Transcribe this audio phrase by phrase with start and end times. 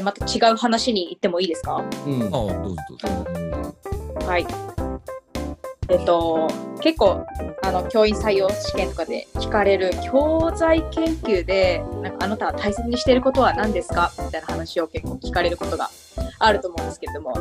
[0.00, 1.84] でまた違う話に行ってもいいですか？
[2.06, 4.26] うんああ、どうぞどうぞ。
[4.26, 4.46] はい。
[5.90, 6.48] えっと、
[6.80, 7.26] 結構
[7.62, 14.10] あの教員採用試験とかで聞かれる教材研究でなんかあなたは大切にしていることは何ですか？
[14.24, 15.90] みたいな話を結構聞かれることが
[16.38, 17.34] あると思うんですけれども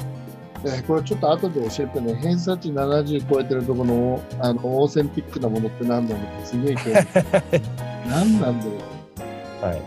[0.66, 7.64] えこれちょっと後で教えてね、偏差値70超えてるところのあのオーセンティックなものって何なのかすげえ興味
[8.10, 8.72] 何なんだろ
[9.62, 9.82] うはい。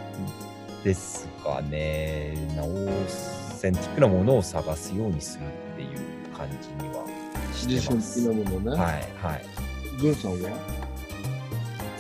[0.83, 5.45] ですかね、なオーセンティックなものを探すようにする
[5.75, 7.05] っていう感じには
[7.55, 8.21] して自ます。
[8.21, 8.83] 身的なものね。
[8.83, 9.45] はい、はい。
[10.01, 10.39] グンさんは？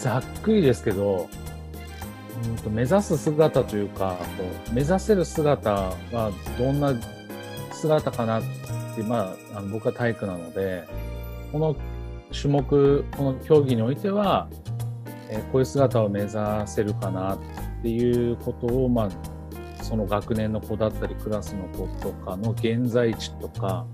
[0.02, 1.28] ざっくりですけど、
[2.44, 6.92] うんと目指す姿というか、こう目指せる姿はどんな
[7.70, 8.42] 姿かなっ
[8.96, 10.82] て、まあ、あの僕は体育なので、
[11.52, 11.76] この
[12.32, 14.48] 種目、この競技においては、
[15.30, 16.32] えーこういう姿を目指
[16.66, 17.38] せるかなっ
[17.82, 23.86] ていうことを、まあ、その学年の子だったり、クラスの子とかの現在地とか、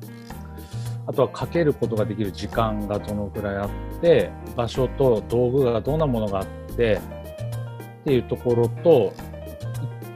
[1.08, 3.70] あとはかけることができる時間がどのくらいあっ
[4.02, 6.46] て、場所と道具がどんなものがあっ
[6.76, 7.00] て、
[8.02, 9.14] っていうところと、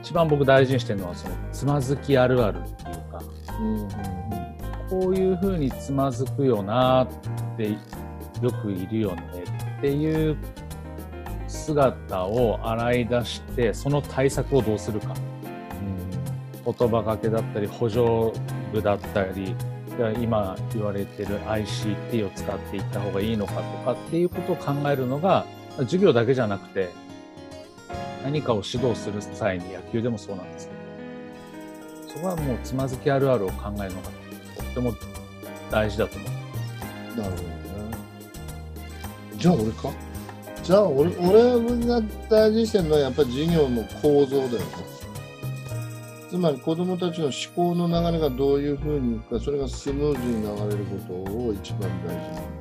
[0.03, 3.21] 一番僕大事にしてるのは、そのつまずきあるあるっていうか、
[3.59, 3.87] うん
[4.87, 7.07] こういうふうにつまずくよなっ
[7.57, 9.23] てよくいるよね
[9.79, 10.37] っていう
[11.47, 15.15] 姿を洗い出して、その対策をどうするか。
[16.65, 18.31] 言葉がけだったり補助
[18.71, 19.53] 具だったり
[20.21, 25.45] 今言われてる ICT を使っていった方がいいのかとかっていうことを考えるのが
[25.77, 26.89] 授業だけじゃなくて
[28.23, 34.09] 何かを指導する際に野球でもそうなんですけどそこはもうつまずきあるあるを考えるのが
[34.57, 34.93] とっても
[35.69, 36.29] 大事だと思う。
[37.19, 37.49] なるほどね。
[39.37, 39.91] じゃあ俺か？
[40.63, 44.59] じゃあ俺俺が大事にしてるのはやっぱり授業の構造だよね。
[46.33, 52.15] つまり子どもたちの思考の流れがどういうふうにいくかそれがスムーズに流れることを一番大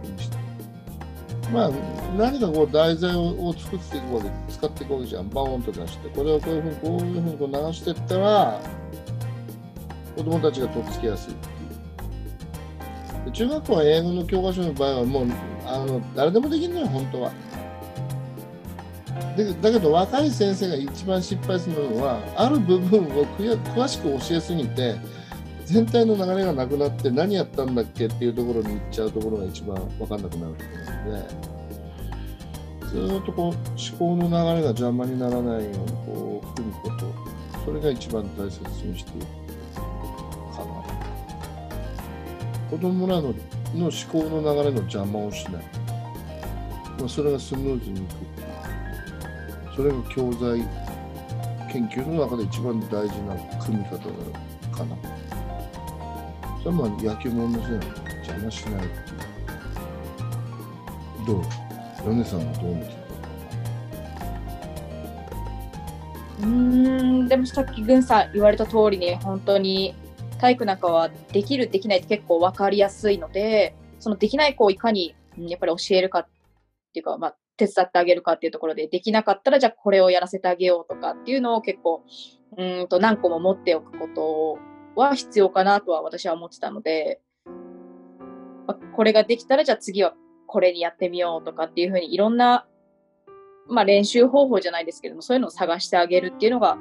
[0.05, 0.37] 事にして
[1.51, 1.71] まあ
[2.19, 5.31] 何かこう題材を作っていくわけ使っていくわけじゃん。
[5.31, 8.61] バーンと出してこれをこういうふうにこういうふうにこう流していったら
[10.17, 13.33] 子どもたちがとっつきやすいっていう。
[13.33, 15.27] 中学校は英語の教科書の場合はもう
[15.65, 17.33] あの誰でもできるのよ本当は。
[19.37, 24.97] でだけど若い先生が一番失敗するのはある部分を詳しく教えすぎて
[25.65, 30.71] 全体の流れがなくなって何やったんだっけっていうところに行っちゃうところが一番分かんなくなるとこ
[31.07, 31.53] ろなので。
[32.93, 33.57] ずっとこう思
[33.99, 37.33] 考の流れが邪魔にならないようにこう組むこと。
[37.65, 39.27] それが一番大切にしていく
[40.55, 40.83] かな。
[42.71, 43.33] 子供らの
[43.75, 45.63] の思考の流れの邪魔をしない、
[46.99, 48.32] まあ、それがスムーズにいく。
[49.75, 50.61] それが教材
[51.73, 53.35] 研究の中で一番大事な
[53.65, 53.99] 組み方
[54.77, 54.97] かな。
[56.63, 57.87] それはまあ野球も同じだよね。
[58.27, 58.99] 邪魔しないってい
[61.25, 61.27] う。
[61.27, 61.43] どう？
[62.05, 63.03] 米さんはどう見て
[66.43, 69.95] うんでもさっき軍さん言われた通りに本当に
[70.39, 76.27] 体育なんかはできるできないって結構分かりやすいのでそのできない子をいかにやっぱり教えるかっ
[76.93, 82.03] ていうか、まあ、手伝ってあげるかっていうところでできなかったらじゃあこれをやらせてあげようとかっていうのを結構
[82.57, 84.59] うーんと何個も持っておくこと
[84.95, 87.21] は必要かなとは私は思ってたので、
[88.67, 90.15] まあこれができたらじゃあ次は
[90.47, 92.67] これにやってみようとかっていうふうにいろんな
[93.69, 96.77] まあ、練習方法じゃないですけども、そういうのを探してあげるっていうのが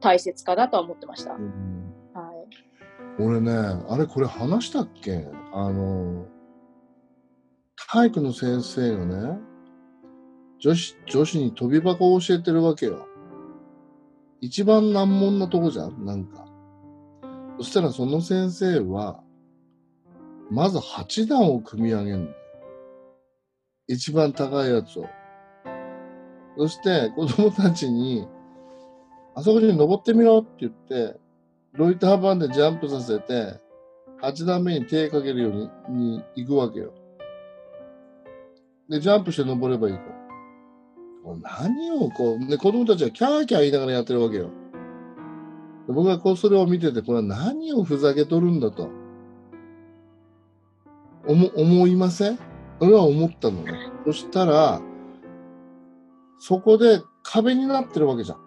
[0.00, 1.32] 大切かなとは思ってました。
[1.32, 3.22] はい。
[3.22, 5.26] 俺ね、あれこれ話したっけ？
[5.52, 6.24] あの、
[7.92, 9.38] 体育の先生がね、
[10.60, 13.08] 女子、女子に飛び箱を教えてるわけよ。
[14.40, 16.46] 一番難問なとこじゃんなんか。
[17.58, 19.24] そしたらその先生は、
[20.52, 22.26] まず8段を組み上げるの。
[23.88, 25.08] 一番高いやつを。
[26.58, 28.28] そして子供たちに、
[29.34, 31.18] あそこに登ってみろって言って、
[31.72, 33.58] ロイター板でジャンプさせて、
[34.22, 35.52] 8段目に手かけるよう
[35.88, 36.92] にに行くわけよ。
[38.90, 40.10] で、ジャンプして登ればいいから。
[41.22, 44.50] もう何をこう、ね、子供たちはキャーキャー言いながらやってるわけよ。
[45.86, 48.90] で僕はこうそれを見てて、これは何をふざけとるんだと。
[51.26, 52.38] 思思いません？
[52.80, 53.72] 俺は思ったのね。
[54.06, 54.80] そしたら、
[56.38, 58.38] そこで壁になってるわけじゃん。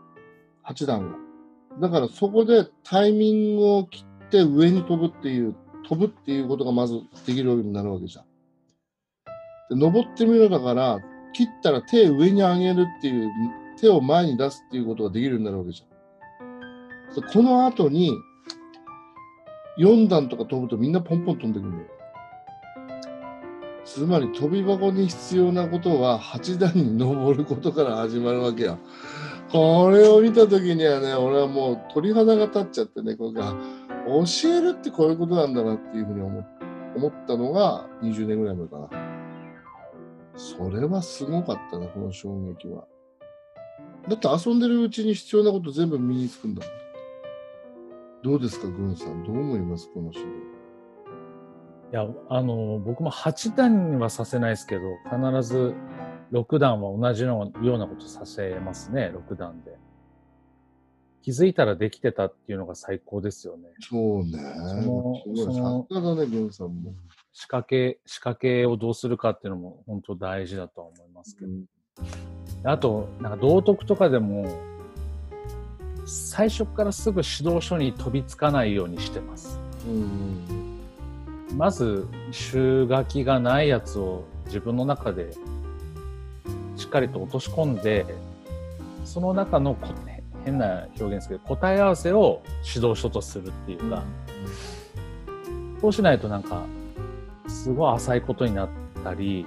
[0.66, 1.18] 8段が。
[1.80, 5.56] だからそこでタイミングを切って上に飛ぶっていう、
[5.88, 8.26] 飛ぶっていうことがまずできるようになるわけじゃん。
[9.76, 11.00] 登ってみろだから、
[11.34, 13.32] 切ったら手上に上げるっていう、
[13.80, 17.24] 手を前に出すっていうことができるようになるわけじゃん。
[17.34, 18.12] この後に、
[19.78, 21.90] 4段とか飛ぶとみんなポンポン飛んでくるんだよ。
[23.86, 28.78] つまり飛び箱に必要なことは8段に登ることから始まるわけや。
[29.52, 33.56] これを見た時にはね、俺はもう鳥肌が立っちゃってね、これが
[34.08, 39.13] 教えるってこういうことなんだなっていうふうに思ったのが20年ぐらい前かな。
[40.36, 42.86] それはすごかったな、この衝撃は。
[44.08, 46.74] だって遊んでるうちに必要なこと全部身につくんだもん。
[48.24, 49.24] どうですか、グンさん。
[49.24, 50.32] どう思いますこの指導？
[51.92, 55.76] いや、あの、僕も8段にはさせないですけど、必ず
[56.32, 59.78] 6段は同じのようなことさせますね、6段で。
[61.22, 63.70] 気づいたらできてたっていうのが最高ですよね。
[63.80, 64.32] そうね。
[64.84, 64.92] そ
[65.32, 66.94] のさすがだね、グンさんも。
[67.34, 71.52] 仕掛け、仕掛けをどうするかっていうのも本当大事だとは思いますけど。
[71.52, 71.66] うん
[72.66, 74.48] あと、なんか道徳とかでも、
[76.06, 79.60] 最初からすぐ指導書に飛びつかないようにしてます。
[79.86, 80.80] うん
[81.58, 85.34] まず、集書きがないやつを自分の中で
[86.78, 88.06] しっかりと落とし込んで、
[89.04, 89.88] その中のこ
[90.46, 94.04] 変な表現ですけど、答え合わせを指導書とするっていうか、
[95.82, 96.64] そうしないとなんか、
[97.48, 98.70] すごい浅いことになっ
[99.04, 99.46] たり、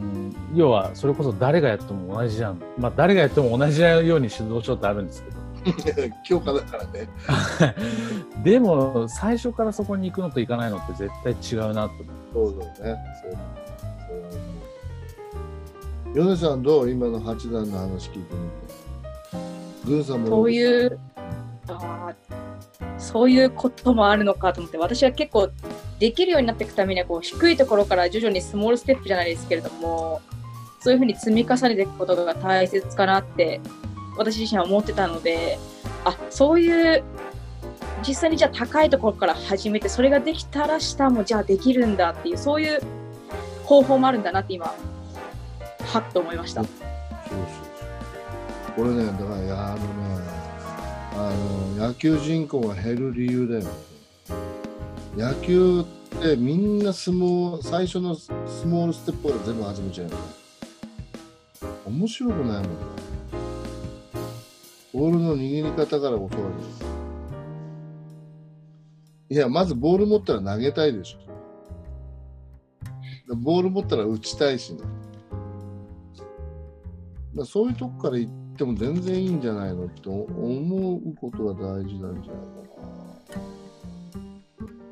[0.00, 2.62] うん、要は、それこそ誰がやっても同じじゃん。
[2.78, 5.38] まあ、誰がやっても同じように指導書ってあるんですけど。
[6.24, 7.08] 強化だからね。
[8.44, 11.94] でも、最初からそこに行くのと行かないのって絶対違うなと
[12.34, 12.52] 思う。
[12.52, 12.96] そうだね。
[16.14, 18.78] そうさんどう今の八段の話聞いてみて。
[19.84, 20.28] 軍さんも。
[20.28, 20.98] そういう、
[21.68, 22.38] あー
[22.98, 25.50] そういうこともあるのかと思って、私は結構
[25.98, 30.20] できるようになっていくためにはこう低いところから徐々にスモールステップじゃないですけれども、
[30.80, 33.60] そういうふうに積み重ねていくことが大切かなって
[34.16, 35.58] 私自身は思ってたので、
[36.04, 37.02] あそういう
[38.06, 42.80] 実際にじゃあ高いところから始めて、それができたら下もじゃあできるんだっていう、そういう
[43.64, 46.62] 方法もあるんだなって今、はっと思いました。
[46.62, 46.72] そう
[47.28, 47.38] そう
[48.76, 48.84] そう。
[48.84, 49.82] これね、だから、あのね、
[51.14, 51.32] あ
[51.80, 53.70] の、野球人口が減る理由だよね。
[55.18, 55.84] 野球っ
[56.22, 58.30] てみんな相撲、最初のス
[58.64, 60.20] モールステップから全部始めちゃうよね。
[61.86, 62.68] 面白くないもんね。
[64.92, 66.36] ボールの握り方から教わる。
[69.28, 73.34] いや、まずボール持ったら投げたいでしょ。
[73.34, 74.82] ボール持ったら打ちたいしね。
[77.44, 80.22] そういうとこから行っても全然いいんじゃないのって思
[80.94, 83.17] うことが大事なんじゃないかな。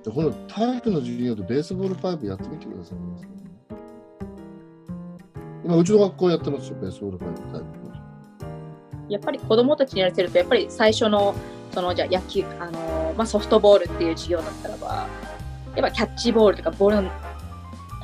[0.06, 3.36] でこの体育の授業でベースボールパイプやってみてください皆さん
[5.64, 7.64] 今、うちの学校やってますよ、ベースボールパイプタイプの。
[9.08, 11.34] やっぱり子供たちにやらせると、やっぱり最初の、
[11.72, 15.08] そのじゃ野球、あのまあ、ソフトボールっていう授業だったらば、
[15.74, 17.10] やっぱキャッチボールとかボールの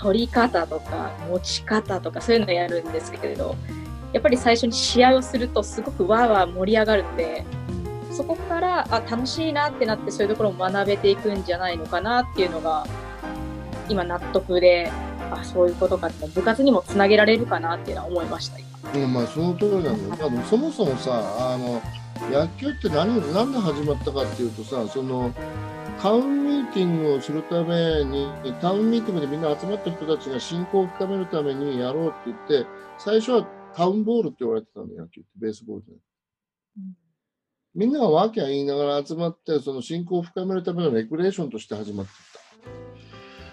[0.00, 3.54] 取り方とか持ち方とかそういうのやるんですけれど
[4.12, 7.46] やっぱり最初に試合をするとすごくわーわー盛り上がるので
[8.12, 12.86] そこからあ楽しいなってなってそういうところを学べていくんじゃないのかなっていうのが
[13.88, 14.90] 今納得で
[15.30, 18.72] あそういうことかって部活にもつなげられるかなっていうのは思いました今。
[18.94, 20.30] うん、まあその通りなんだよ。
[20.30, 21.80] まあ、そもそもさ、あの
[22.30, 25.32] 野球って何何で始まったかっていうとさ、その
[26.00, 28.28] タウンミーティングをするために、
[28.60, 32.66] タウンミーティングでみんな集まった人たちが信仰を深めるためにやろうって言って、
[32.98, 35.92] 最初はタウンボールって言われてたんだよ、野球って、ベースボールで。
[37.74, 42.18] みんながワーキャー言いながら集まって、その信仰を深めるためのレクレーションとして始まっていっ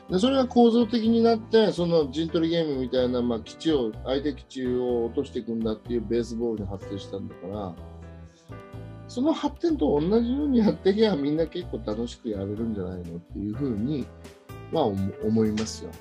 [0.07, 0.13] た。
[0.13, 7.75] でそれが構造的になって、その陣取りゲームみたいな、まあ、基地を、相手基地を落としていくんだっていうベースボールに発展したんだから、
[9.07, 14.05] その発展と同じようにやっていけばみんな結構楽しくやれるんじゃないのっていうふうに、
[14.71, 15.91] まあ思いますよ。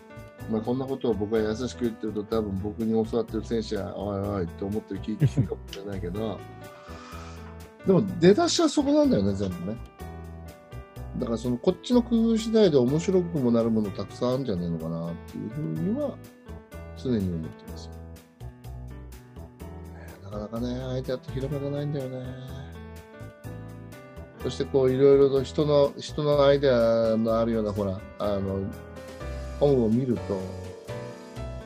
[0.50, 6.38] まあこんなことを僕が優しく言ってると多分僕に教わってる選手はおいおいって思ってる聞いてるかもしれないけど、
[7.88, 9.78] でも出だしはそこなんだよね、全部ね。
[11.16, 16.14] だからそのこっちの工夫次第で面白くもなるものたくさんあるんじゃないのかなっていうふうには
[16.98, 17.92] 常に思ってますよ。
[20.22, 22.26] なかなかね、相手だと広めがないんだよね。
[24.42, 28.60] そしてこういろいろと人の人のアイデアのあるようなほらあの
[29.58, 30.38] 本を見ると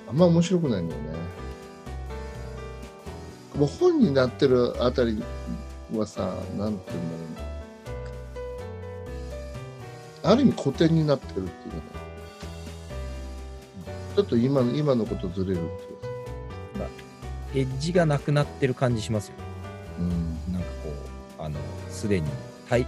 [0.08, 1.08] あんま面白くないんだよね。
[3.56, 5.20] もう本になってるあたり
[5.98, 7.52] はさ、なんて言うんだろ
[10.22, 10.30] うな。
[10.32, 11.82] ある意味古典になってるっていうかね。
[14.16, 16.88] ちょっと今の今のことずれるっていうか。
[17.54, 19.34] エッジがなくなってる感じしますよ。
[19.98, 20.52] うん。
[20.52, 20.88] なんかこ
[21.40, 21.58] う、あの、
[21.90, 22.28] すでに
[22.68, 22.86] 対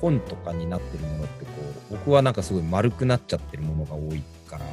[0.00, 1.50] 本とかになってるものってこ
[1.90, 4.64] う、僕はなんかすごい丸くなっちゃってるものが多いから、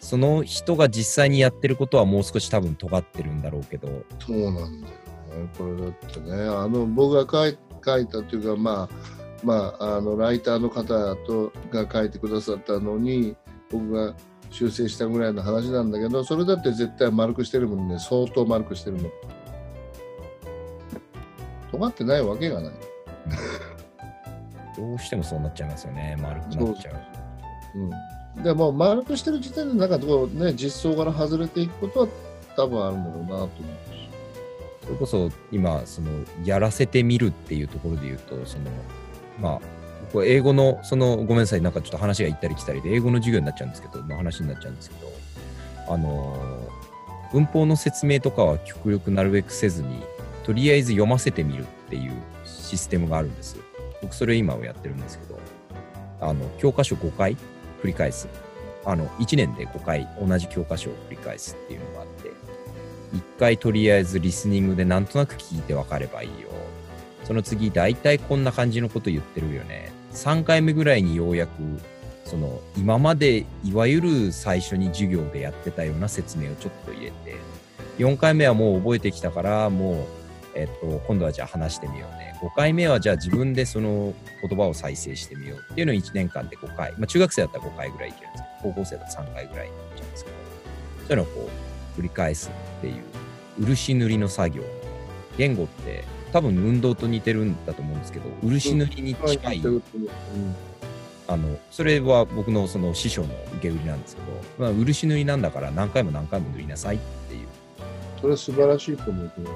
[0.00, 3.88] その人が実際にやってることはもう少し多分尖ってるんだろうけど、
[4.20, 4.94] そうなんだよ
[5.36, 5.48] ね。
[5.56, 13.36] これだってね、あの僕が書い書いたというか、まあ、まあ、あのライターの方とが書いてくださったのに、
[13.70, 14.14] 僕が
[14.50, 19.12] 修正したぐらいの話なんだけど、それだって絶対丸くしてるもんね、相当丸くしてるもん。
[21.70, 22.74] 尖ってないわけがない。
[24.76, 26.16] どうしてもそうなっちゃいますよね。
[26.20, 26.94] 丸くなっちゃう。
[28.36, 32.08] うん、でも丸くしてる時点でなんかこう、ね、実装から外れていくことは
[32.56, 33.50] 多分あるんだろうなと思う
[33.92, 33.95] し。
[34.86, 36.10] それこそ今、その、
[36.44, 38.70] やらせてみるっていうところで言うと、その、
[39.40, 39.60] まあ、
[40.06, 45.12] 僕は英語の、その、ごめんなさい、なんかちょっと話が行ったり来たりで、英語の授業になっちゃうんですけど、の話になっちゃうんですけど、
[45.88, 46.36] あの、
[47.32, 50.00] 文法の説明とかは極力なるべくせずに、
[50.44, 52.12] とりあえず読ませてみるっていう
[52.44, 53.56] システムがあるんです。
[54.00, 55.40] 僕、それ今をやってるんですけど、
[56.20, 57.36] あの、教科書5回
[57.82, 58.28] 繰り返す。
[58.84, 62.30] あの、1年で5回同じ教科書を繰り返すっていうのがあって、
[63.12, 66.48] 一回とりあえずリスニングでなんとなく聞いて分かればいいよ。
[67.24, 69.90] その次、大体こんな感じのこと言ってるよね。
[70.12, 71.50] 3回目ぐらいにようやく、
[72.24, 77.36] その、今までいわゆる最初に授業でやってたような説明をちょっと入れて、
[77.98, 79.96] 4回目はもう覚えてきたから、もう、
[80.54, 82.38] えっと、今度はじゃあ話してみようね。
[82.40, 84.14] 5回目はじゃあ自分でその
[84.48, 86.92] 言葉を再生してみようっていうのを1年間で5回。
[86.92, 90.36] まあ中学生だったら5回ぐらいいけるんですけど、高校生だったら3回ぐらいいっちゃうんですけど、
[91.08, 93.02] そういうのをこう繰り返すっていう
[93.60, 94.62] 漆塗りの作業。
[95.38, 99.82] 言語って多分運動と似てるんだと思うんですけど、漆塗りに近い、うん
[101.28, 106.98] あの、それは僕のその師匠の受け売りなんですけど、まあ漆塗りなんだから何回も何回も塗りなさいっ
[107.28, 107.48] ていう、
[108.20, 109.50] それ素晴らしいと思うけど。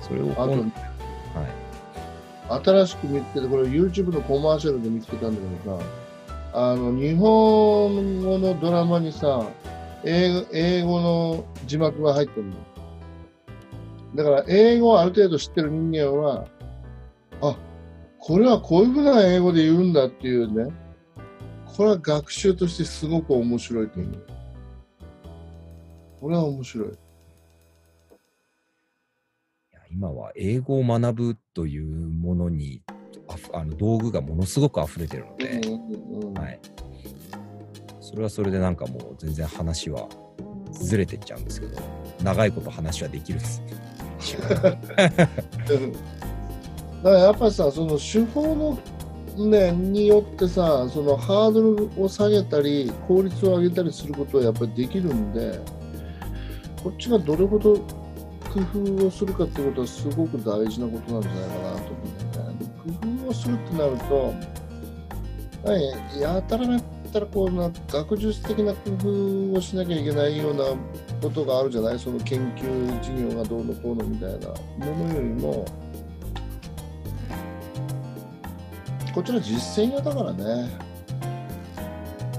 [0.00, 2.64] それをあと、こう、はい。
[2.64, 5.84] 新しく見つけて、これ YouTube のコマーシャルで見つけたんだけどさ、
[6.54, 9.44] あの、日本語のドラマにさ、
[10.04, 12.56] 英語英語の字幕が入ってるの。
[14.14, 16.46] だから、英語をある程度知ってる人間は、
[17.42, 17.56] あ、
[18.18, 20.72] これはこういうふうな英語で言うんだっていうね、
[21.64, 24.26] これは学習としてすごく面白いと思う。
[26.20, 26.88] これは面白い。
[26.88, 26.90] い
[29.72, 32.82] や今は英語を学ぶというものに
[33.52, 36.60] あの道具がものすごく溢れてるので、うんうんうんはい、
[38.08, 40.08] それはそれでなんかもう全然話は
[40.72, 41.76] ずれてっちゃうんですけど
[42.22, 43.62] 長いこと話はできるんです。
[44.48, 44.78] だか
[47.02, 48.78] らやっぱりさその手法
[49.36, 55.60] の、ね、によってさそのハードルを下げたり効率を上げたりすることはやっぱりできるんで
[56.82, 62.56] こっちがどれほど工夫をするかってことはすごく大事なことなんじゃないかなと思うんだよね。
[63.20, 64.34] 工夫をするってなると
[66.18, 68.90] やたらめっったらこうな学術的な工
[69.52, 70.64] 夫をしなきゃいけないような
[71.20, 71.98] ことがあるじゃない？
[71.98, 74.48] その研究事業がどうのこうのみたいな
[74.86, 75.64] ものよりも
[79.14, 80.88] こちの実践屋だからね。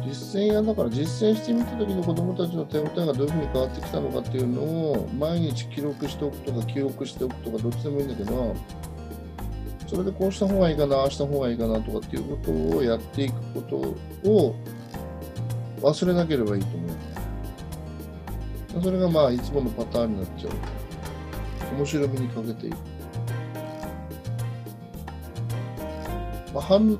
[0.06, 8.56] 実践屋だから実践してみた時の子どもたちの手応えがどういうふうに変わってきたのかっていうのを毎日記録しておくとか記録しておくとかどっちでもいいんだけど
[9.90, 13.76] それでこうした方がいいかなああした方がいいかなとかっていうことをやっていくこと
[14.30, 14.56] を
[15.82, 18.84] 忘れなければいいと思う。
[18.84, 21.76] それがまあいつものパターンになっちゃう。
[21.76, 22.78] 面白みにかけていく。
[26.54, 27.00] まあ、反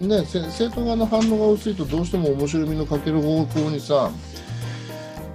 [0.00, 4.10] ね、せ生徒側の反応が薄いとどうしても面白みのかける方向にさ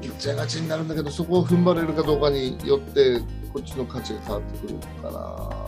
[0.02, 3.20] 行っちゃいがちになるんだけどそこを踏ん張れるかどうかによって
[3.54, 5.59] こっちの価値が変わってくるかな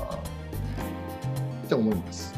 [1.72, 2.34] って思います。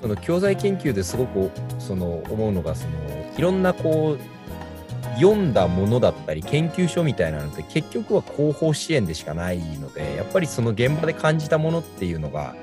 [0.00, 2.92] その教材研究ですごくその思うのがその
[3.36, 12.54] いろんなこう読んだものだったり研究書みたいなのって結局は広報支援でしかないのでやっぱりその現場で感じたものっていうのが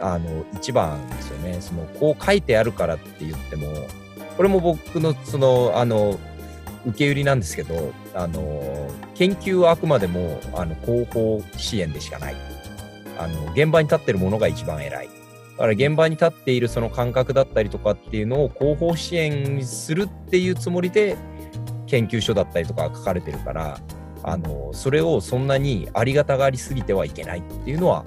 [0.00, 1.58] あの一番ですよね。
[1.60, 3.66] そのこう書いてあるからって言っても
[4.38, 6.18] これも僕のそのあの
[6.86, 12.53] 受け売りなんですけどあの研究はあくまでもあの広報支援でしかない。
[13.18, 15.08] あの現場に立ってるものが一番偉い。
[15.52, 21.16] だから現場に立っているその感覚だったりとかっていうのを広報支援するっていうつもりで
[21.86, 23.78] 研究書だったりとか書かれてるから
[24.24, 28.04] あのそれをそんなにありがたがりすぎてはいけないっていうのは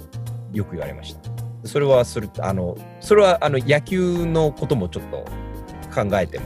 [0.52, 1.22] よく言われました。
[1.64, 5.26] それはそれあのそれはあの野球のこともちょっと
[5.94, 6.46] 考えても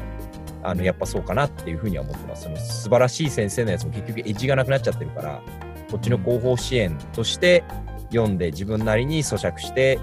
[0.64, 2.44] あのやっぱそうかなっていうふうには思ってます。
[2.44, 5.42] その素晴らしい先生のやつも結局エッジがなくなっちゃってるから
[5.90, 7.64] こっちの広報支援として
[8.12, 10.00] 読んで自分なりに咀嚼して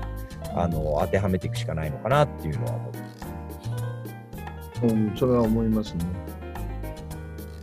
[0.54, 2.98] あの当てはめていくしかないのかなっていうのは思って
[4.82, 6.04] うん、それは思いますね。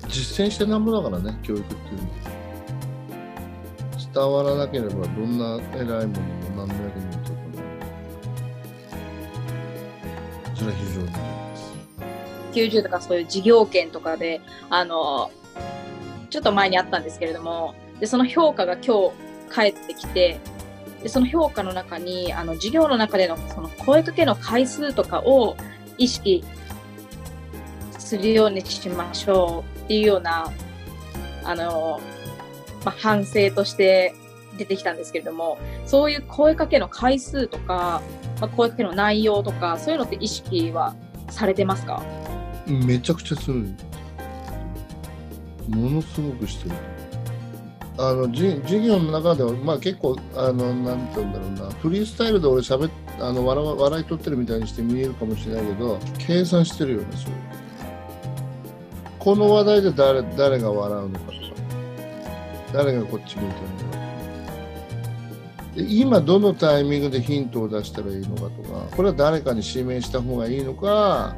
[0.10, 2.15] 実践してなんぼだからね、教育っていうのは。
[4.13, 6.22] 伝わらなければどんな偉いもの
[6.58, 7.65] も何の役にも立たない。
[10.56, 11.74] それは非常に思います。
[12.54, 15.32] 90とかそういう事業権とかで、あの、
[16.30, 20.39] ちょっと前にあったんですけれども、で、その評価が今日返ってきて、
[21.03, 25.55] で、その評価の中に、あの、事業の中でのその声かけの回数とかを
[25.97, 26.43] 意識
[27.97, 30.51] するようにしましょうっていうような、
[31.43, 32.01] あの、
[32.84, 34.13] まあ、反省として
[34.58, 38.01] 出てきたんですけれども、そういう声かけの回数とか、
[38.39, 40.95] まあ、声かけの内容とか、そういうのって意識は
[41.29, 42.03] されてますか？
[42.67, 43.75] めちゃくちゃする。
[45.67, 46.75] ものすごくしてる。
[47.97, 51.75] あの授業の中では、まあ、結構あのなんて言うんだろうな。
[51.75, 57.34] フリースタイルで俺しゃべあの笑笑い取ってるみたいにして見えるかもしれないけど計算してるよねそれ
[59.17, 61.38] この話題で誰誰が笑うのかとか。
[62.73, 64.05] 誰がこっち向いてるのか
[65.75, 68.95] で今どのタイミングでヒントを出したらいいのかとか。
[68.95, 71.36] これは誰かに指名した方がいいのか。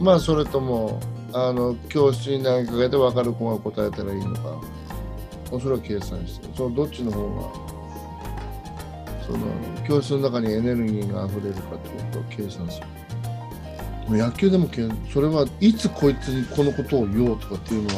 [0.00, 0.98] まあそれとも
[1.32, 4.73] あの教室に投げかけて分かる子が答えたらいいのか。
[5.60, 7.42] それは計算してそのどっちの方が
[9.26, 9.38] その
[9.86, 12.86] 教室の中にエネルギーが溢れるかってことを計算する。
[14.10, 14.68] 野球でも
[15.12, 17.94] それはいつこいつにこのことを言おうとかっていうのは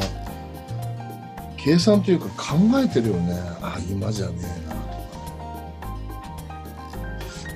[1.57, 3.33] 計算というか考えてるよね。
[3.61, 4.87] あ今じゃねえなとか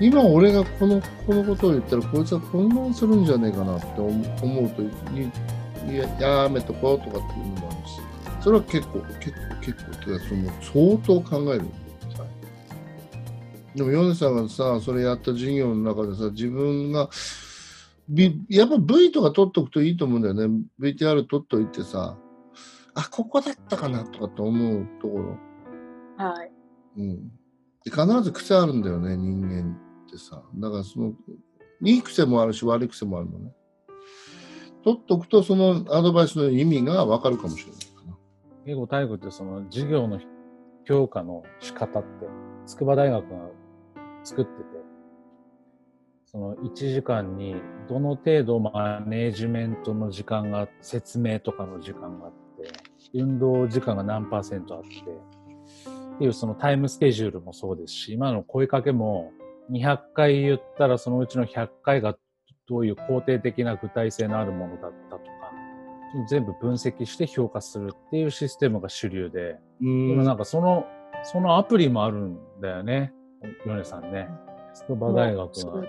[0.01, 8.00] 今俺がこのこのことを言ったらこいつは混乱するんじゃねえかなって思うといややめとこうとかっていうのもあるし。
[8.41, 11.65] それは結構結構結構ってその相当考える。
[13.75, 17.09] でも米さんがさそれやった授業の中でさ自分が
[18.09, 20.47] びやっぱ V とか取っとくといいと思うんだよね。
[20.79, 22.17] VTR 取っといてさ
[22.95, 25.37] あここだったかなとかって思うところ。
[26.17, 26.51] はい。
[26.97, 27.29] うん、
[27.85, 29.77] で必ず癖あるんだよね人間
[30.07, 30.41] ってさ。
[30.55, 31.13] だからその
[31.83, 33.53] いい癖もあるし悪い癖もあるのね。
[34.83, 37.90] 取っとくとそのアドバイスの意味が分かるかもしれない
[38.61, 40.19] かな結構体育ってその授業の
[40.85, 42.27] 評価の仕方って
[42.65, 43.37] 筑波大学が
[44.23, 44.81] 作ってて
[46.25, 47.55] その1時間に
[47.89, 52.71] どの程度マネージメントの時間が説明とかの時間があって
[53.13, 59.33] 運動時間が何パーセントあってっていうそのタイムスケジュールもそうですし今の声かけも
[59.71, 62.15] 200回言ったらそのうちの100回が
[62.67, 64.91] どういう肯定的な具体性のあるものだっ
[66.27, 70.85] 全部分析して評価するっていうシステムが主流で、今なんかその、
[71.23, 73.13] そのアプリもあるんだよね、
[73.65, 74.27] ヨネさんね。
[74.73, 75.87] 筑波大学そうん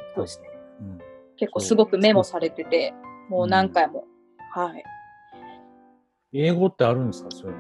[1.37, 2.95] 結構すごくメモされてて、
[3.29, 4.05] もう何回も。
[4.55, 4.85] はい。
[6.33, 7.31] 英語ってあるんですか？
[7.31, 7.53] それ。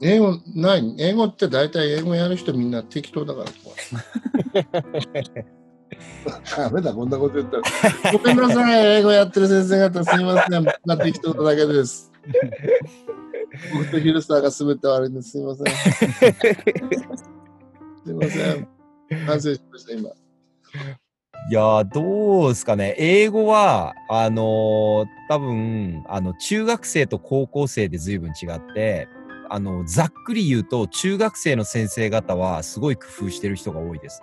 [0.00, 3.50] 英語ない英語って大体英語やる人みんな適当だから。
[6.56, 8.12] ダメだ、こんなこと言ったら。
[8.12, 10.62] ごめんなさい、英語やってる先生方、すみません。
[10.62, 12.12] みんな適当なだけです。
[13.72, 15.30] 僕とヒルサーが全て悪いんです。
[15.30, 15.66] すみません。
[18.04, 18.68] すみません。
[19.26, 20.10] 反省しました、今。
[21.50, 22.94] いやー、どうですかね。
[22.98, 29.08] 英語は、あのー多分、あの、中学生と高校生で随分違って、
[29.50, 34.20] あの、ざっくり言うと、中学生の先生方はすごい工夫してる人が多いです。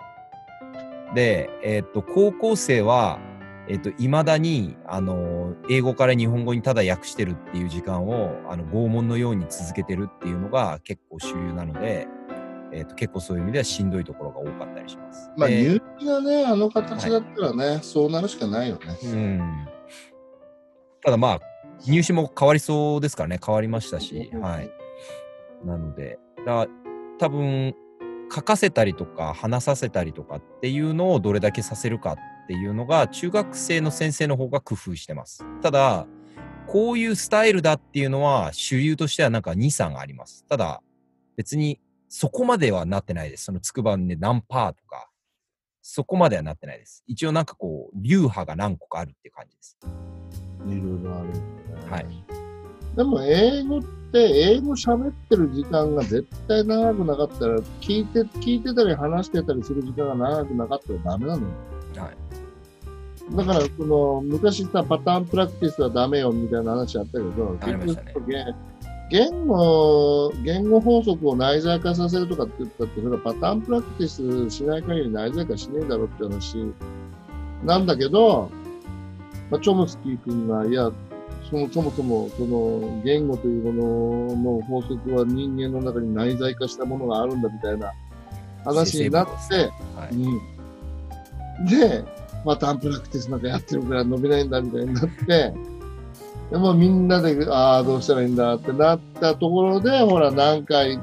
[1.14, 3.18] で、えっと、高校生は、
[3.68, 12.06] えっと、未だに、あのー英語から日本語にただ訳してるっていう時間を、あの、拷問のように続けてるっていうのが結構主流なので、
[12.72, 15.30] えっと、結構そういう意味ではしんどいところが多かったりします。
[15.36, 18.96] まあ、で入試がね、あの形だったらね、そうなるしかないよね。
[19.02, 19.66] うん
[21.02, 21.40] ただまあ、
[21.86, 24.70] 入試も変わりそうですからね、変わりましたし、はい。
[25.64, 26.66] なので、だ
[27.18, 27.74] 多分
[28.34, 35.44] 書かせたりとか話させたりとかっていうのをどれだけさせるかっていうのが、中学生の先生の方が工夫してます。
[35.62, 36.06] ただ、
[36.66, 40.44] こういうスタイルだっていうのは主流としてはなんか2、3あります。
[40.48, 40.82] ただ、
[41.36, 43.44] 別にそこまではなってないです。
[43.44, 45.10] その筑波で何パーとか、
[45.82, 47.04] そこまではなってないです。
[47.06, 49.78] 一応なんかこう、流派が何個かあるっていう感じです。
[50.66, 51.40] いろいろある、ね。
[51.88, 52.45] はい。
[52.96, 54.18] でも、英語って、
[54.52, 61.48] 英語喋ってる時間が絶対長くなかったら、聞いて、聞いてたり話してたりする時間が長くなかったらダメなのよ。
[61.96, 63.36] はい。
[63.36, 68.54] だから、その、昔さ、パターンプラクティスはダメよみたいな話あったけど、ありましたね言
[69.08, 76.56] 言語、言語法則を内在化させるとかって言ったって、それはパターンプラクティスしない限り内在化しねえだろって話
[77.64, 78.50] なんだけど、
[79.50, 80.90] まあ、チョムスキー君が、いや、
[81.50, 87.92] そもそもそも、その、言語というものの法則は人間の中に内在化したものがあるんだみたいな
[88.64, 89.54] 話になって、
[89.94, 90.14] はい。
[90.14, 91.66] うん。
[91.66, 92.04] で、
[92.44, 95.54] パターンプラクティスなんかやってるから伸びないんだみたいになって、
[96.50, 100.98] でもみんなで、ああ、どうしたらいいんだってなったところで、ほら、何回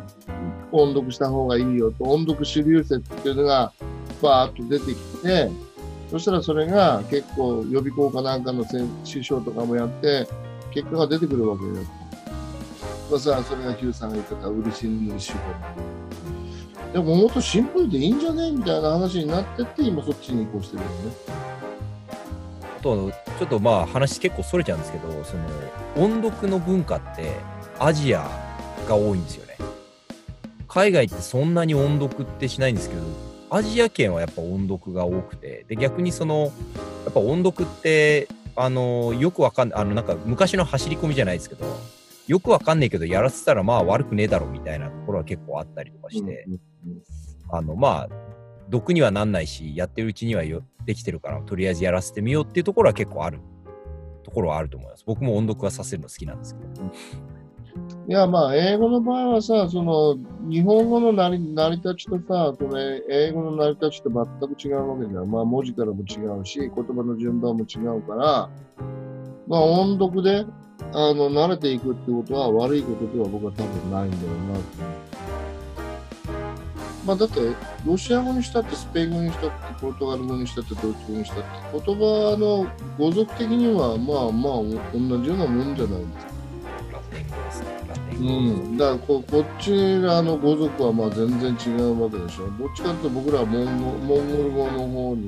[0.72, 3.74] 音読した方がいいよと、音読主流説っていうのが、
[4.22, 5.50] バーッと出てきて、
[6.14, 10.28] そしたらそれが結構予備校かなんかの先師匠とかもやって、
[10.72, 11.74] 結果が出てくるわけよ。
[13.10, 15.40] まあさ、それがヒューさんが言ってた漆塗り手法。
[16.94, 20.96] でももっとシンプルでいいんじゃねみたいな話になってって、今そっちに移行してるよね。
[22.78, 25.44] あと、ちょっとまあ話結構それちゃうんですけど、その
[25.98, 27.38] 音読の文化って
[27.80, 28.30] アジア
[28.88, 29.58] が多いんですよね。
[30.68, 33.02] 海外ってそんなに音読ってしないんですけど、
[33.54, 36.52] アジア圏はやっぱ音読が多くて、で逆にその、
[37.06, 41.66] やっぱ音読って、あの、よくわかんない、あの、なんか昔の走り込みじゃないですけど、
[42.26, 46.60] よくわかんないけど、やらせたらまあ悪くねえだろみたいなところは結構あったりとかして、うんうん
[47.52, 48.10] あの、まあ、
[48.70, 53.40] 毒にはなんないし、やってるうちにはよできてるから、とりあえずやらせてみようっていうところは結構ある
[54.24, 55.04] ところはあると思います。
[55.06, 56.92] 僕も音読はさせるの好きなんですけど。
[58.08, 60.18] いや、まあ、英語の場合はさ、その、
[60.50, 65.32] 日本語の成り成り立ちとさ、その英語の成り立ちと全く違うわけじゃん。
[65.32, 68.50] まあ、文字からも違うし、言葉の順番も違うから、
[69.48, 70.46] まあ、音読で、
[70.92, 75.14] あの、慣れていくってことは悪いことでは僕は多分ないんだろうなと思う。
[77.06, 77.40] まあ、だって、
[77.86, 81.46] ロシア語にしたって、スペイン語にしたって、ポルトガル語にしたって、ドイツ語にしたって、
[81.86, 86.33] 言葉の語族的には、まあまあ、同じようなもんじゃないですか。
[87.14, 87.68] ラテン語ですね。
[87.88, 88.32] ラテンう語。
[88.74, 92.50] ん、だからここっちらの語族はまあ全然違うわけでしょ。
[92.58, 95.28] どっちかっていうと僕らはモンゴモンゴル語の方に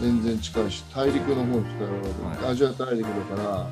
[0.00, 3.66] 全然近いし、大陸の方に近いわけで、はいアジア大陸だから、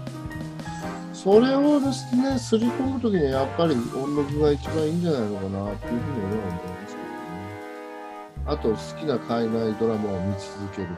[1.14, 8.46] それをですね、すり込むときにはやっぱり音読が一番いいんじゃないのかなっていうふうに俺は思いますけどね。
[8.46, 10.88] あと好きな海外ドラマを見続ける。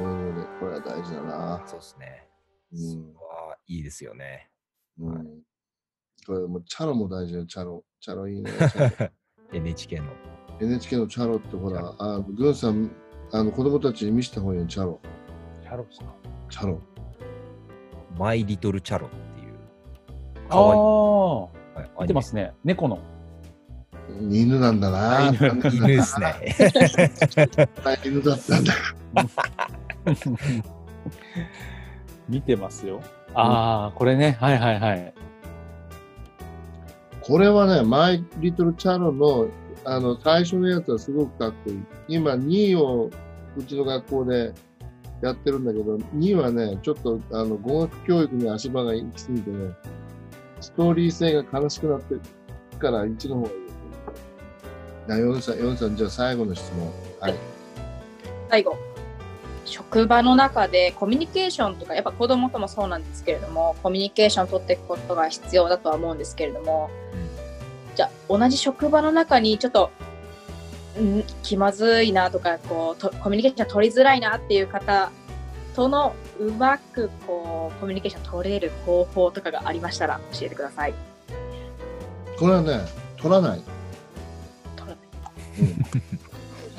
[0.00, 0.46] 英語で。
[0.60, 1.68] これは大事だなうん。。
[1.68, 2.28] そうですね。
[2.72, 3.14] うん
[3.70, 4.48] いいですよね。
[5.00, 5.42] うん。
[6.26, 7.84] これもうチャロも大事よ、チャロ。
[8.00, 8.50] チャロいいね。
[9.52, 10.04] NHK の。
[10.60, 12.90] NHK のチャロってほら、あグンさん、
[13.32, 15.00] あの子供たちに見せた方がいいよ、チャロ。
[15.62, 16.06] キャロですか？
[16.50, 16.80] チャロ。
[18.18, 19.54] マイ・リトル・チャロっていう。
[20.48, 20.80] あかわいい。
[20.80, 21.48] あは
[21.84, 22.52] いー、見てますね。
[22.64, 22.98] 猫の。
[24.30, 25.28] 犬なんだな。
[25.28, 26.34] 犬犬ですね。
[28.04, 28.72] 犬だったんだ。
[32.28, 33.00] 見てますよ。
[33.34, 34.36] ああ、これね。
[34.40, 35.14] はいはいはい。
[37.22, 39.48] これはね、マイ・リトル・チャロの
[39.84, 41.82] あの最初のやつはすごくかっこいい。
[42.08, 43.10] 今、2位を
[43.56, 44.52] うちの学校で
[45.22, 49.74] やってるんだけど、2はね、ちょっとあの語学教育に足場が行き過ぎてね、
[50.60, 52.20] ストーリー性が悲しくなってる
[52.78, 53.56] から1の方がいい。
[55.06, 56.90] じゃあ4さん、4さん、じゃあ最後の質問。
[57.20, 57.34] はい。
[58.50, 58.76] 最後
[59.68, 66.90] 職場の中でコミュニケーションとかやっぱ子供ともそうなんですけれどもコミュニケーションを取っていくことが必要だとは思うんですけれども、
[67.94, 69.90] じゃあ同じ職場の中にちょっと
[71.00, 75.10] ん気まずいなとかこうとコミュニケーション取りづらいなっていう方
[75.74, 80.94] とのうまくこうコミュニケーション取れる方法とかがありましたら教えてください。
[82.38, 82.80] これはね、
[83.16, 83.60] 取らない。
[84.76, 84.96] 取らない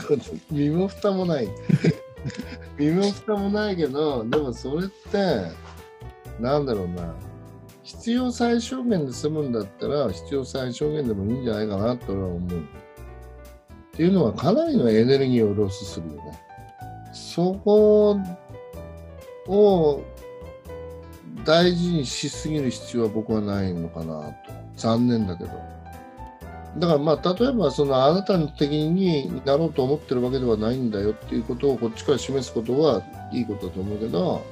[0.09, 0.21] うん、
[0.57, 1.49] 身も蓋もない。
[2.79, 5.51] 身も蓋もないけど、でもそれって、
[6.39, 7.13] なんだろうな。
[7.83, 12.59] 必要最小限で済むんだったら、必要最小限でもいいんじゃないかなと俺は思う。
[12.59, 12.63] っ
[13.91, 16.39] ていうのは、かなりのエネルギーをロスするよね。
[17.11, 18.17] そこ
[19.47, 20.03] を
[21.43, 24.33] 大事にしすぎる必要は僕はないのかなと。
[24.77, 25.78] 残念だけど。
[26.79, 34.45] だからまあ例えばそのあなたの敵になろうと思ってるわけではないんだよっていうことをこっちから示すことはいいことだと思うけど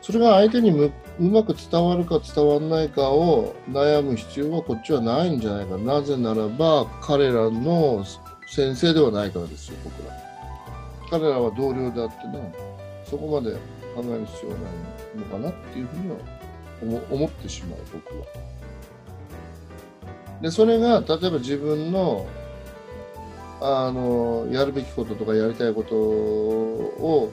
[0.00, 8.04] それが相手にうまく伝わるか伝わらないかを悩む必要はこっちはないんじゃないかなぜならば彼らの
[8.46, 10.16] 先生ではないからですよ僕ら
[11.10, 12.54] 彼らは同僚であってね
[13.04, 13.56] そこまで
[13.94, 18.24] 考える必要はないのかなっていうふうには思ってしまう僕は。
[20.40, 22.26] でそれが例えば自分の
[23.60, 27.32] あのやるべきこととかやりたいことを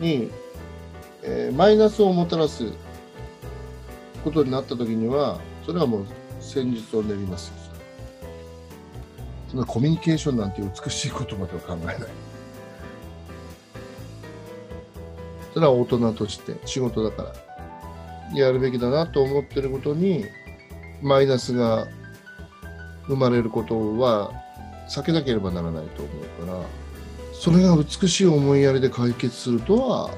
[0.00, 0.30] に、
[1.22, 2.72] えーマイナスをもたらす
[4.24, 6.06] ことになった時にはそれはもう
[6.40, 7.52] 戦術を練ります。
[9.48, 11.96] そんなコミュニケーションなんて美しいことまでは考えない。
[15.54, 17.34] それは大人として仕事だか
[18.32, 20.24] らやるべきだなと思ってることに
[21.02, 21.88] マイナスが
[23.06, 24.32] 生まれることは
[24.88, 26.60] 避けなければならないと思うから
[27.32, 30.10] それが美しい思いやりで解決するとは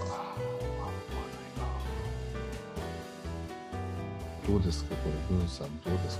[4.46, 4.94] どうですか？
[4.96, 6.18] これ文さんどうです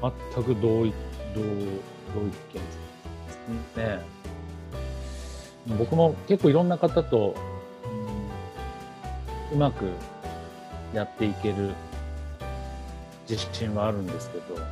[0.00, 0.12] か？
[0.34, 0.94] 全く同意、
[1.34, 1.52] 同同意
[2.24, 2.60] 見で
[3.30, 4.00] すね。
[5.78, 7.34] 僕も結構いろんな方と、
[9.50, 9.84] うんうまく
[10.94, 11.74] やっていける
[13.28, 14.64] 自信はあるんですけど、やっ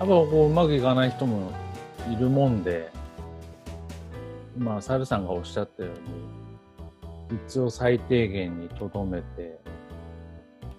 [0.00, 1.52] ぱこううまくいかない人も
[2.12, 2.90] いるもんで、
[4.56, 5.90] 今、サルさんがおっしゃったよ
[7.30, 9.58] うに、必要最低限にとどめて、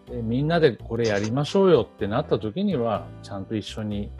[0.07, 4.11] でみんなでこれやりましょうよってなった時には、ちゃんと一緒に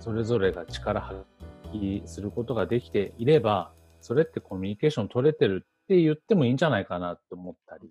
[0.00, 1.24] それぞれが力発
[1.72, 7.90] 揮することができていれば、それってコミュニケーション取れてるって言ってもいいんじゃないかなって思ったり。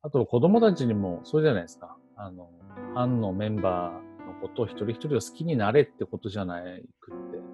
[0.00, 1.96] あと子供たちにもそうじゃないですか。
[2.18, 2.50] あの、
[2.94, 7.36] 班のメンバーのことを一人一人を好きになれってことじゃないくって。
[7.36, 7.44] やっ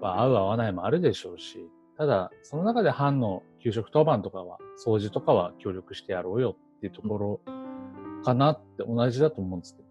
[0.00, 7.40] ぱ合う合わないもあるでしょうし、ただ、その中で班の給食当番とかは、掃除とかは協力してやろうよっていうところ
[8.24, 9.86] かなって同じだと思うんですけど。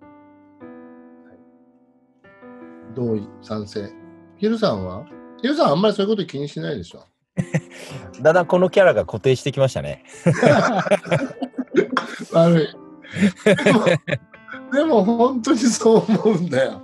[2.96, 3.90] 同意賛成
[4.38, 5.06] ヒルさんは？
[5.42, 7.04] ヒルさんあんまりそういうこと気にしないでしょ？
[8.22, 10.04] だんだんこのキャラが固定してきましたね。
[12.34, 12.68] 悪い
[13.64, 13.86] でも
[14.74, 16.82] でも本当にそう思うんだよ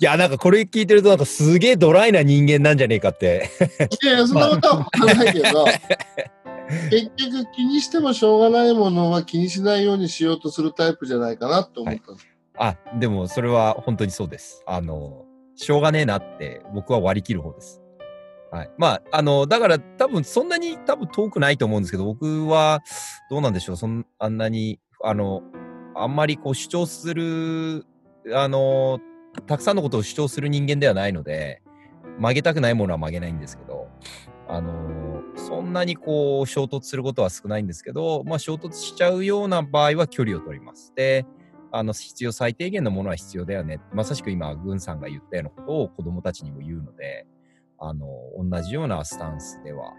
[0.00, 3.50] いや、なんかこれ聞いてると、なんかすげえドライな人間なんじゃねえかって。
[4.02, 5.64] いやいやそんなことは思わないけど
[6.90, 14.62] 結局気にしてもしょうがないものは気にしないようにしようとするタイプじゃないかなと思ったんです、あ、でもそれは本当にそうです。
[14.66, 15.24] あの、
[15.54, 17.81] しょうがねえなって僕は割り切る方です。
[18.52, 18.70] はい。
[18.76, 22.82] まあ、あの、だから多分そんなに多分遠くないと思うんですけど、僕は
[23.30, 25.42] どうなんでしょう、そんあんなに、あの、
[25.94, 27.86] あんまりこう主張する、
[28.34, 29.00] あの、
[29.46, 31.62] たくさんのことを主張する人間ではないので、
[32.18, 33.88] 曲げたくないものは曲げないんですけど、
[34.48, 40.92] あの、そんなにこう衝突することは少ないんですけど、まあ衝突しちゃうような場合は距離を取ります。
[40.94, 41.24] で、
[41.70, 43.80] あの必要最低限のものは必要だよね。
[43.94, 47.26] まさしく今、軍さんが言ったようなことを子供たちにも言うので、
[47.82, 48.06] あの、
[48.38, 49.92] 同じようなスタンスでは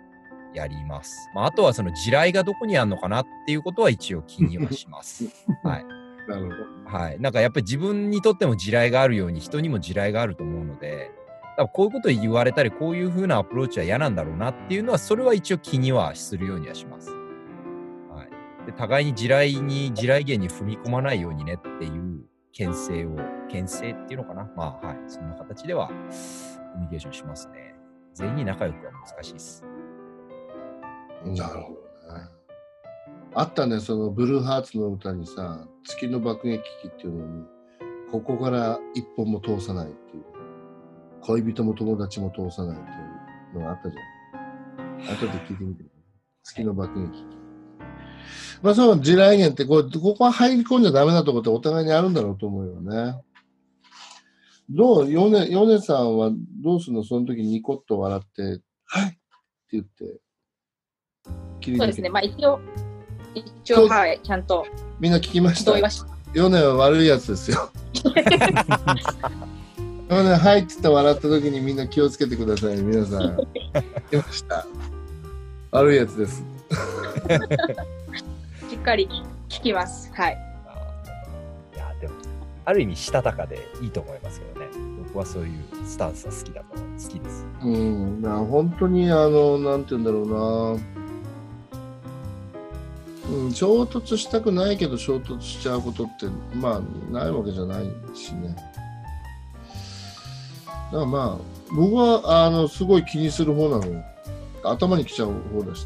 [0.53, 1.29] やります。
[1.35, 5.25] まあ、あとはその地雷がどこにあるのかなっていうことは一応気にはします。
[5.63, 5.85] はい。
[6.27, 7.19] なるほどはい。
[7.19, 11.11] なんかやっぱり自分にとっても地雷があるように人にも地雷があると思うので、
[11.57, 17.09] 多分こういうことを言われたり、こういう風なアプローチは嫌なんだろうなっていうのは、それは一応気にはするようにはします。
[17.09, 18.65] はい。
[18.65, 22.21] で、互いに地雷に、地雷源に踏み込まないようにねっていう
[22.53, 23.17] 牽制を、
[23.49, 24.49] 牽制っていうのかな。
[24.55, 24.97] まあ、はい。
[25.07, 27.72] そんな形ではコミュニケーションしますね。
[28.13, 29.63] 全員に仲良くは難しいです。
[31.25, 31.73] なるほ
[32.07, 32.27] どね。
[33.35, 37.45] あったね、そのブルーハーツの歌にさ、月の爆撃機っていうのに、
[38.11, 40.23] ここから一本も通さないっていう、
[41.21, 42.93] 恋人も友達も通さないってい
[43.55, 45.15] うのがあったじゃん。
[45.15, 45.83] 後で聞いてみて。
[46.43, 47.25] 月の爆撃機。
[48.61, 53.15] まあその地雷原ってこう、ここは入り込んじゃダメなとこってお互いにあるんだろうと思うよね。
[54.75, 56.31] どう、ヨネ、ヨネさんは
[56.63, 57.03] どうするの？
[57.03, 58.41] その時ニコッと笑って、
[58.85, 59.17] はいって
[59.73, 60.19] 言って、
[61.61, 62.09] 切り抜けそうですね。
[62.09, 62.59] まあ一応、
[63.35, 64.65] 一応、はい、ちゃんと
[64.99, 65.77] みんな聞きました？
[66.33, 67.69] ヨネは悪いやつですよ。
[70.09, 73.37] ヨネ、はいって言って笑った時にみんな気をつけてください、皆さん。
[73.37, 73.45] 聞
[74.09, 74.65] きました？
[75.71, 76.43] 悪いやつです。
[78.69, 79.07] しっかり
[79.49, 80.11] 聞きます。
[80.13, 80.37] はい。
[81.75, 82.13] いや、でも、
[82.65, 84.52] ある意味、したたかでいいと思いますけどね。
[85.13, 86.87] 僕はそういうスタンスは好きだと思う。
[87.03, 87.45] 好きです。
[87.61, 90.83] うん、本当にあの、なんて言うんだろうな。
[93.31, 98.55] うん、衝突したくないけど衝突しちゃうことって、まあ、ないわけじゃないしね。
[100.91, 104.03] だからまあ、僕は、あの、すごい気にする方なのよ。
[104.63, 105.85] 頭にきちゃう方だし。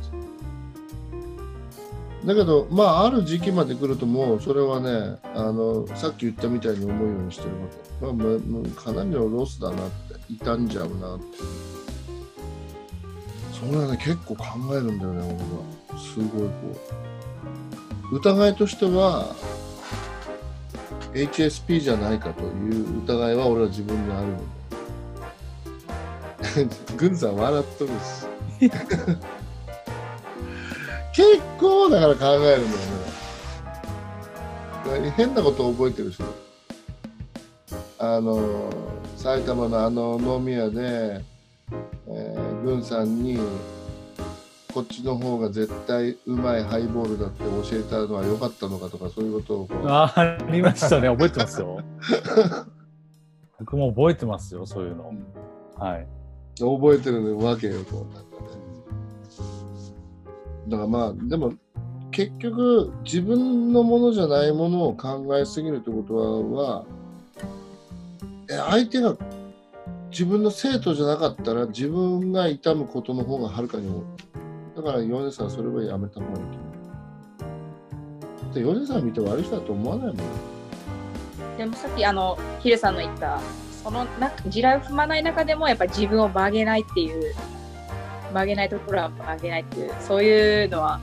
[2.27, 7.67] だけど、まあ、ある時期まで来るともう、それはね、あの、さっき言ったみたいに思うようにしてるわ
[8.01, 8.05] け。
[8.05, 11.25] まあ、もうかなりのロスだなって、傷んじゃうなって。
[13.57, 15.99] それはね、結構考えるんだよね、俺は。
[16.01, 16.51] すごいこ
[18.11, 18.15] う。
[18.17, 19.33] 疑いとしては、
[21.13, 24.37] HSP じゃないかという疑いは俺は自分にあるの
[26.67, 26.75] で。
[26.97, 27.91] 軍さん笑っとる
[28.59, 28.69] し。
[31.57, 32.77] 結構だから考えるんだ
[34.95, 35.11] よね。
[35.17, 36.21] 変なことを覚えてるし。
[37.99, 38.69] あの、
[39.15, 41.23] 埼玉のあの飲み屋で、
[42.07, 43.39] えー、軍さんに、
[44.71, 51.07] こっちの方が絶対うまいハイボールだって教えたのは良かったのかとかそういうことをあありましたね。
[51.07, 51.81] 覚えてますよ。
[53.57, 55.11] 僕も覚えてますよ、そういうの。
[55.75, 56.07] はい。
[56.59, 58.66] 覚えてるのわけよこうなんかね
[60.67, 61.53] だからまあでも
[62.11, 66.85] 結局自分のものじゃないものを考えすぎるってことは
[68.69, 69.15] 相手が
[70.09, 74.03] 自分の生徒じゃなかったら自分が痛むことの方がはるかに多い。
[74.77, 76.59] だから米津さんそれはやめた方がいいと思
[78.51, 78.53] う。
[78.53, 80.17] で米さん見て悪い人だと思わないもん。
[81.57, 83.39] でもさっきあのヒルさんの言った
[83.83, 87.33] そのな地雷を踏まない中でもやっぱ自分を曲げないっていう
[88.33, 90.99] 曲げないところは曲げないっていうそういうのは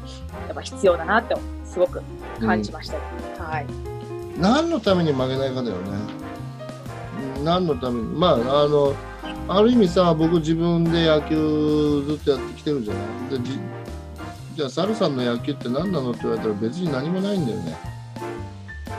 [0.47, 1.35] やっぱ必要だなって
[1.65, 2.03] すごく
[2.41, 3.95] 感じました、はい
[4.39, 5.93] 何のために曲げないかだよね。
[7.45, 8.37] 何のためにまああ
[8.69, 8.95] の
[9.49, 13.01] ある意味さ僕自分で野球ずっとやってきてるじゃな
[13.37, 13.39] い。
[13.39, 13.59] でじ
[14.57, 17.77] じゃあサルさんの野球って何なのって言われたら別に何もないんだよね。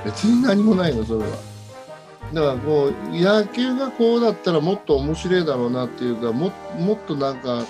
[0.06, 1.28] 別に何もないのそれは。
[2.34, 7.66] だからこう野球がこうだったらもっと面白いだろうなっていうかももっとなんか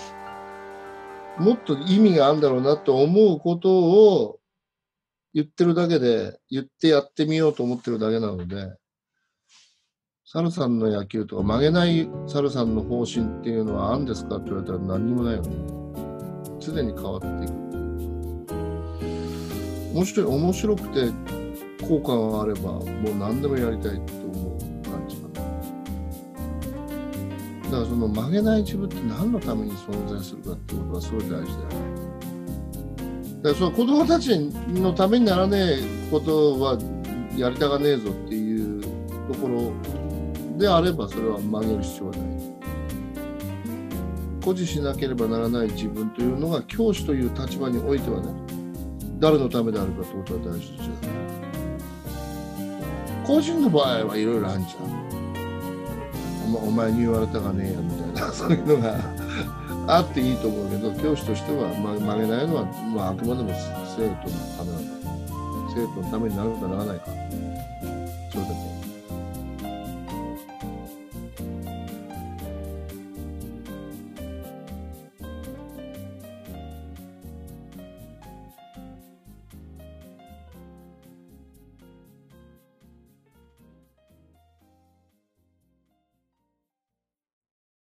[1.38, 4.40] もっと意味があるんだろうなと思うことを
[5.34, 8.78] 言ってるだけで、言ってやってみようと思ってるだけなので、
[10.26, 15.56] サルさんの野球とか曲げないサルさんの方針っていうのはあるんですかって言われたら何にもないよね。
[16.60, 17.54] 常に変わっていく。
[19.94, 21.12] 面白い、面白くて
[21.88, 25.35] 効果があれば、もう何でもやりたいと思う感じかな。
[27.76, 31.46] だからその曲げない自分って何のために存在するかってことはすごい大事だよね。
[33.42, 36.78] だからその子供たちのためにならねえことは
[37.36, 38.90] やりたがねえぞっていうと
[39.42, 39.74] ころ
[40.58, 42.26] であればそれは曲げる必要はない。
[44.40, 48.32] 誇示しなければならない自分というのが教師という立場においてはね
[49.20, 50.94] 誰のためであるかってことは大事ですよね。
[53.26, 55.05] 個人の場合はいろいろあるじゃん。
[56.58, 58.96] お前に言われたかねえよみたいな そういうのが
[59.88, 63.50] あっていいと思うけど教師としてはま曲げないのは、まあ、あくまでも
[63.96, 64.96] 生徒のためなんだ。
[65.76, 67.06] 生徒のためになるかならないか。
[68.32, 68.65] それだけ